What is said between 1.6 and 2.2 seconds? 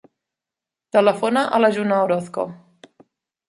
la Juna